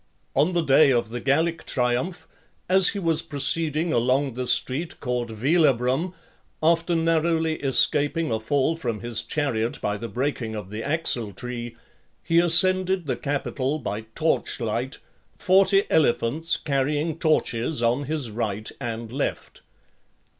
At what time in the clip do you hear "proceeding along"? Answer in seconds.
3.21-4.33